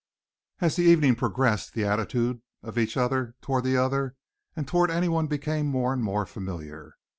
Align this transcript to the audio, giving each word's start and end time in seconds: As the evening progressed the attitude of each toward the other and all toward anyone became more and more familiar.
As 0.61 0.75
the 0.77 0.83
evening 0.83 1.13
progressed 1.13 1.75
the 1.75 1.85
attitude 1.85 2.41
of 2.63 2.75
each 2.75 2.95
toward 2.95 3.63
the 3.63 3.77
other 3.77 4.15
and 4.55 4.65
all 4.67 4.71
toward 4.71 4.89
anyone 4.89 5.27
became 5.27 5.67
more 5.67 5.93
and 5.93 6.03
more 6.03 6.25
familiar. 6.25 6.95